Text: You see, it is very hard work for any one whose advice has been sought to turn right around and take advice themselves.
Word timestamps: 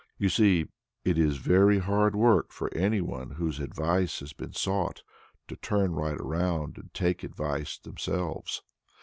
You 0.17 0.29
see, 0.29 0.65
it 1.05 1.19
is 1.19 1.37
very 1.37 1.77
hard 1.77 2.15
work 2.15 2.51
for 2.51 2.73
any 2.75 3.01
one 3.01 3.33
whose 3.33 3.59
advice 3.59 4.19
has 4.21 4.33
been 4.33 4.53
sought 4.53 5.03
to 5.47 5.55
turn 5.55 5.93
right 5.93 6.17
around 6.19 6.77
and 6.79 6.91
take 6.91 7.23
advice 7.23 7.77
themselves. 7.77 8.63